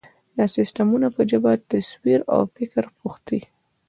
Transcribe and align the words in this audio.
دا 0.35 0.45
سیسټمونه 0.55 1.07
په 1.15 1.21
ژبه، 1.29 1.51
تصویر، 1.71 2.19
او 2.33 2.41
فکر 2.55 2.83
پوهېږي. 2.97 3.41